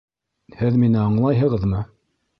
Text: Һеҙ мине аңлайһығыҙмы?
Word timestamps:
Һеҙ 0.61 0.79
мине 0.85 0.99
аңлайһығыҙмы? 1.03 1.87